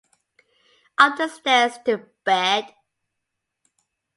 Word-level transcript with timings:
Up 0.97 1.15
the 1.17 1.27
stairs 1.27 1.77
to 1.85 1.99
bed. 2.25 2.73